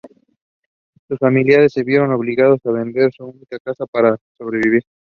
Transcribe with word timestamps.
Sus 1.07 1.19
familiares 1.19 1.73
se 1.73 1.83
vieron 1.83 2.11
obligados 2.11 2.59
a 2.65 2.71
vender 2.71 3.11
su 3.13 3.23
única 3.23 3.59
casa 3.59 3.85
para 3.85 4.17
sobrevivir. 4.35 4.81